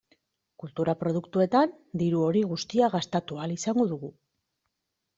Kultura 0.63 0.95
produktuetan 1.01 1.77
diru 2.05 2.25
hori 2.31 2.43
guztia 2.55 2.93
gastatu 2.97 3.41
ahal 3.41 3.57
izango 3.61 3.91
dugu. 3.97 4.15